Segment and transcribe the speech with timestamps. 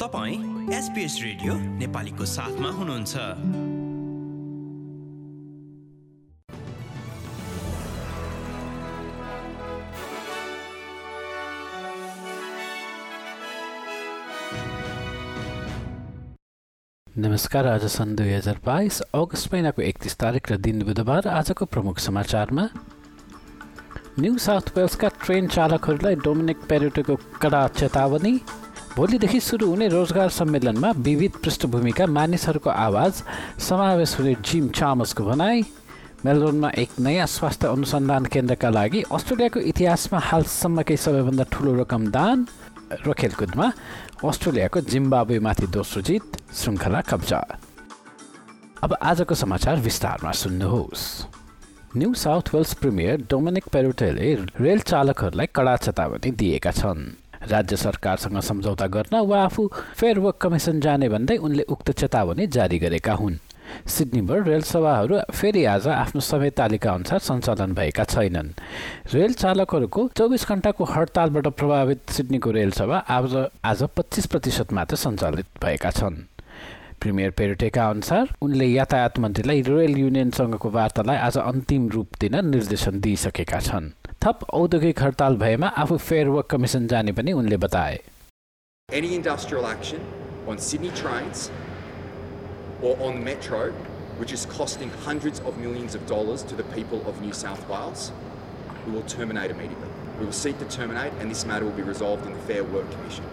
[0.00, 0.36] तपाईँ
[0.74, 3.16] SBS radio नेपालीको साथमा हुनुहुन्छ।
[17.16, 21.98] नमस्कार आज सन् दुई हजार बाइस अगस्त महिनाको एकतिस तारिक र दिन बुधबार आजको प्रमुख
[21.98, 22.68] समाचारमा।
[24.20, 28.34] न्यू साउथ वेल्सका ट्रेन चालकहरूलाई डोमिनिक पेरोटोको कडा चेतावनी।
[28.96, 33.22] भोलिदेखि सुरु हुने रोजगार सम्मेलनमा विविध पृष्ठभूमिका मानिसहरूको आवाज
[33.62, 35.62] समावेश हुने जिम चामसको भनाई
[36.26, 42.46] मेलबोर्नमा एक नयाँ स्वास्थ्य अनुसन्धान केन्द्रका लागि अस्ट्रेलियाको इतिहासमा हालसम्मकै सबैभन्दा ठुलो रकम दान
[43.06, 43.66] र खेलकुदमा
[44.26, 47.40] अस्ट्रेलियाको जिम्बाब्वेमाथि दोस्रो जित श्रृङ्खला कब्जा।
[48.82, 51.04] अब आजको समाचार विस्तारमा सुन्नुहोस्।
[51.96, 58.86] New South Wales premier Dominic Perrottet rail चालकहरूलाई कडा चेतावनी दिएका छन्। राज्य सरकारसँग सम्झौता
[58.86, 63.38] गर्न वा आफू फेयर वर्क कमिसन जाने भन्दै उनले उक्त चेतावनी जारी गरेका हुन्।
[63.86, 68.48] सिडनीबाट रेल सेवाहरू फेरि आज आफ्नो समय तालिका अनुसार सञ्चालन भएका छैनन्।
[69.14, 75.46] रेल चालकहरूको चौबिस घन्टाको हडतालबाट प्रभावित सिडनीको रेल सेवा आज आज पच्चिस प्रतिशत मात्र सञ्चालित
[75.62, 76.16] भएका छन्।
[77.00, 83.60] प्रिमियर पेरोटेका अनुसार उनले यातायात मन्त्रीलाई रेल युनियनसँगको वार्तालाई आज अन्तिम रूप दिन निर्देशन दिइसकेका
[83.60, 83.90] छन्।
[84.25, 87.99] थप औद्योगिक हडताल भएमा आफू फेयर वर्क कमिसन जाने पनि उनले बताए
[88.89, 90.01] any industrial action
[90.47, 91.49] on Sydney trains
[92.81, 93.71] or on Metro,
[94.19, 98.11] which is costing hundreds of millions of dollars to the people of New South Wales,
[98.85, 99.89] we will terminate immediately.
[100.19, 102.89] We will seek to terminate, and this matter will be resolved in the Fair Work
[102.91, 103.25] Commission.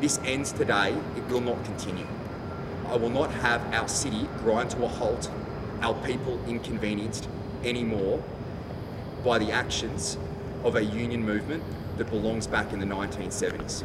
[0.00, 2.06] This ends today, it will not continue.
[2.88, 5.30] I will not have our city grind to a halt,
[5.82, 7.28] our people inconvenienced
[7.64, 8.22] anymore
[9.24, 10.18] by the actions
[10.64, 11.62] of a union movement
[11.96, 13.82] that belongs back in the 1970s.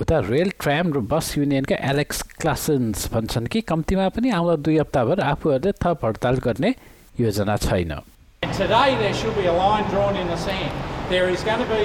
[0.00, 5.20] उता rail tram र बस युनियनका Alex क्लासेन्स भन्छन् कि कम्तीमा पनि आउँदा दुई हप्ताभर
[5.20, 6.74] आफूहरूले थप हडताल गर्ने
[7.20, 7.92] योजना छैन
[8.56, 10.72] Today there should be a line drawn in the sand.
[11.10, 11.84] There is going to be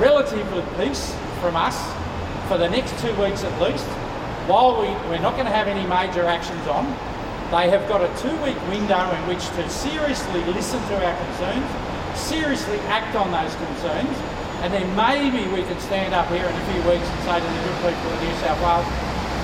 [0.00, 1.04] relatively peace
[1.40, 1.78] from us
[2.48, 3.86] for the next two weeks at least.
[4.48, 6.86] While we, we're not going to have any major actions on,
[7.50, 11.68] they have got a two-week window in which to seriously listen to our concerns,
[12.14, 14.16] seriously act on those concerns,
[14.62, 17.46] and then maybe we could stand up here in a few weeks and say to
[17.46, 18.88] the good people of New South Wales,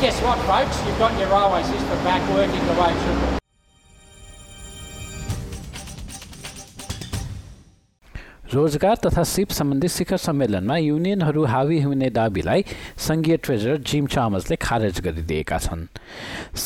[0.01, 3.43] guess what folks, you've got your railway system back working the way it should be.
[8.53, 12.65] रोजगार तथा सिप सम्बन्धी शिखर सम्मेलनमा युनियनहरू हावी हुने दावीलाई
[13.01, 15.87] सङ्घीय treasurer gym चामसले खारेज गरिदिएका छन्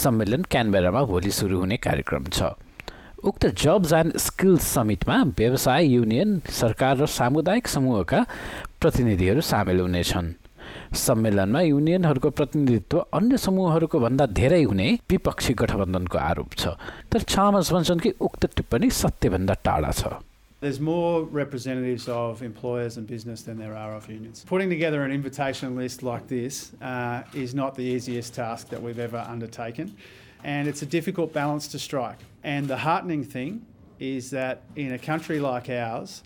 [0.00, 2.50] सम्मेलन क्यानबेरामा भोलि सुरु हुने कार्यक्रम छ
[3.23, 8.19] उक्त जब्स एन्ड स्किल्स समिटमा व्यवसाय युनियन सरकार र सामुदायिक समूहका
[8.81, 10.31] प्रतिनिधिहरू सामेल हुनेछन्
[11.03, 16.73] सम्मेलनमा युनियनहरूको प्रतिनिधित्व अन्य समूहहरूको भन्दा धेरै हुने विपक्षी गठबन्धनको आरोप छ
[17.13, 20.17] तर चामस भन्छन् कि उक्त टिप्पणी सत्यभन्दा टाढा छ
[20.61, 24.45] There's more representatives of employers and business than there are of unions.
[24.47, 28.99] Putting together an invitation list like this uh, is not the easiest task that we've
[28.99, 29.95] ever undertaken,
[30.43, 32.17] and it's a difficult balance to strike.
[32.43, 33.65] And the heartening thing
[33.99, 36.23] is that in a country like ours,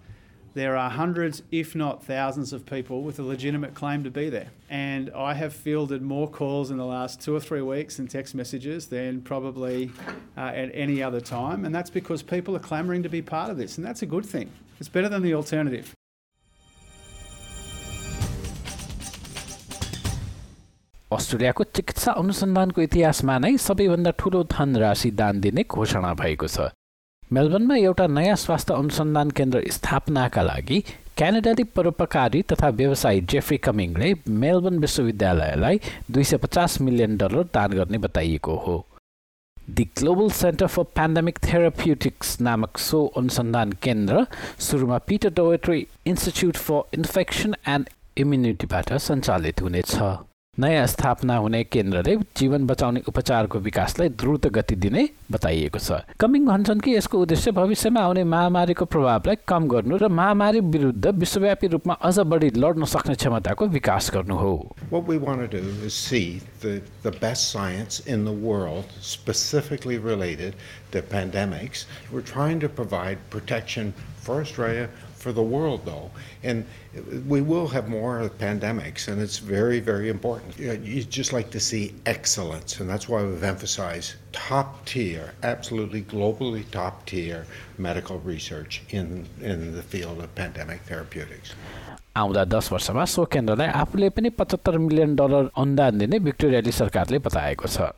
[0.53, 4.47] there are hundreds, if not thousands, of people with a legitimate claim to be there.
[4.69, 8.33] And I have fielded more calls in the last two or three weeks and text
[8.33, 9.91] messages than probably
[10.37, 11.65] uh, at any other time.
[11.65, 13.77] And that's because people are clamouring to be part of this.
[13.77, 14.49] And that's a good thing.
[14.79, 15.94] It's better than the alternative.
[21.15, 26.71] अस्ट्रेलियाको चिकित्सा अनुसन्धानको इतिहासमा नै सबैभन्दा ठुलो धनराशि दान दिने घोषणा भएको छ।
[27.33, 30.79] मेलबर्नमा एउटा नयाँ स्वास्थ्य अनुसन्धान केन्द्र स्थापनाका लागि
[31.17, 34.09] क्यानाडाली परोपकारी तथा व्यवसायी जेफ्री कमिङले
[34.41, 35.79] मेलबर्न विश्वविद्यालयलाई
[36.11, 38.75] दुई सय पचास मिलियन डलर दान गर्ने बताइएको हो।
[39.57, 44.25] The global centre for pandemic therapeutics नामक सो अनुसन्धान केन्द्र
[44.61, 49.95] सुरुमा Peter Doherty institute for infection and इम्युनिटीबाट सञ्चालित हुनेछ।
[50.59, 56.79] नयाँ स्थापना हुने केन्द्रले जीवन बचाउने उपचारको विकासलाई द्रुत गति दिने बताइएको छ कमिङ भन्छन्
[56.79, 62.19] कि यसको उद्देश्य भविष्यमा आउने महामारीको प्रभावलाई कम गर्नु र महामारी विरुद्ध विश्वव्यापी रूपमा अझ
[62.31, 64.55] बढी लड्न सक्ने क्षमताको विकास गर्नु हो
[64.95, 69.97] What we want to do is see the, the best science in the world specifically
[69.97, 70.55] related
[70.91, 71.85] to pandemics.
[72.11, 73.93] We're trying to provide protection
[74.24, 76.10] for Australia, for the world, though.
[76.42, 76.64] And
[77.26, 80.58] we will have more pandemics, and it's very, very important.
[80.58, 85.32] You, know, you just like to see excellence, and that's why we've emphasized top tier,
[85.42, 87.46] absolutely globally top tier
[87.78, 91.54] medical research in, in the field of pandemic therapeutics.
[92.16, 97.68] आउँदा दस वर्षमा so केन्द्रलाई आफूले पनि पचहत्तर million dollar अनुदान दिने भिक्टोरियाली सरकारले बताएको
[97.70, 97.94] छ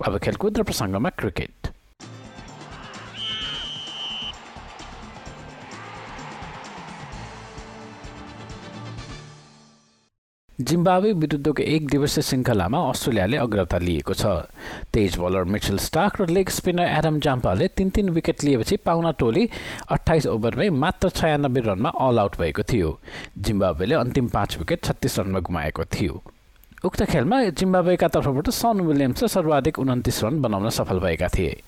[0.00, 1.68] अब खेलकुद र प्रसङ्गमा क्रिकेट।
[10.60, 14.24] जिम्बावे विरुद्धको एक दिवसीय श्रृङ्खलामा अस्ट्रेलियाले अग्रता लिएको छ।
[14.92, 19.48] तेज बलर मिचेल स्टाक र लेग स्पिनर एडम जाम्पाले तिन तिन विकेट लिएपछि पाउना टोली
[19.88, 22.98] अठाइस ओभरमै मात्र छयानब्बे रनमा अल आउट भएको थियो।
[23.40, 26.22] जिम्बावेले अन्तिम पाँच विकेट छत्तिस रनमा गुमाएको थियो।
[26.84, 31.60] उक्त खेलमा जिम्बावेका तर्फबाट सन विलियम्स सर्वाधिक उन्तिस रन बनाउन सफल भएका थिए।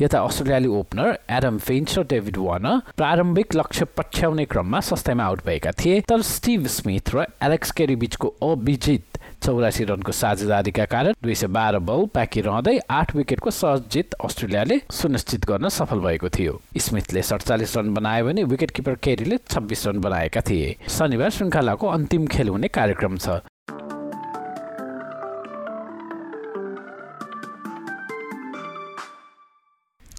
[0.00, 5.70] यता अस्ट्रेलियाली ओपनर एडम फेन्च र डेभिड वार्नर प्रारम्भिक लक्ष्य पछ्याउने क्रममा सस्तैमा आउट भएका
[5.74, 11.46] थिए तर स्टिभ स्मिथ र एलेक्स केरी बिचको अविजित चौरासी रनको साझेदारीका कारण दुई सय
[11.48, 17.22] बाह्र बल बाँकी रहँदै आठ विकेटको सहज जित अस्ट्रेलियाले सुनिश्चित गर्न सफल भएको थियो। स्मिथले
[17.22, 22.48] सडचालिस रन बनायो भने विकेट किपर केरीले छब्बिस रन बनाएका थिए। शनिबार श्रृङ्खलाको अन्तिम खेल
[22.48, 23.40] हुने कार्यक्रम छ।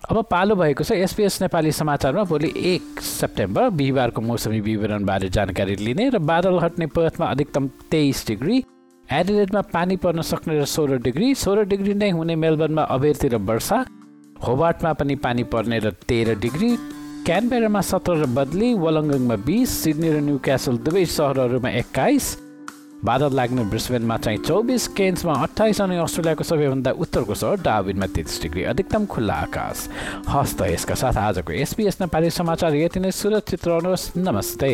[0.04, 6.10] अब पालो भएको छ एसपिएस नेपाली समाचारमा भोलि एक सेप्टेम्बर बिहिबारको मौसमी विवरणबारे जानकारी लिने
[6.10, 8.58] र बादल हट्ने पथमा अधिकतम तेइस डिग्री
[9.06, 13.80] एडिलेडमा पानी पर्न सक्ने र सोह्र डिग्री सोह्र डिग्री नै हुने मेलबर्नमा अबेरतिर वर्षा
[14.44, 16.76] होबार्टमा पनि पानी पर्ने र तेह्र डिग्री
[17.26, 22.34] क्यानबेरामा सत्र र बदली वलङ्गङमा बिस सिडनी र न्यू क्यासल दुवै सहरहरूमा एक्काइस
[23.04, 28.64] बादल लाग्ने ब्रिस्बेनमा चाहिँ चौबिस केन्समा अठाइस अनि अस्ट्रेलियाको सबैभन्दा उत्तरको सहर डाविनमा तेत्तिस डिग्री
[28.64, 29.88] अधिकतम खुल्ला आकाश।
[30.30, 34.72] हस्त यसका साथ आजको एसपिएस नेपाली समाचार यति नै सुरक्षित रहनुहोस् नमस्ते।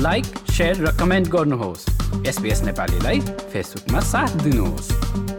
[0.00, 1.88] लाइक सेयर र कमेन्ट गर्नुहोस्।
[2.26, 3.20] एसपिएस नेपालीलाई
[3.50, 5.35] फेसबुकमा साथ दिनुहोस्।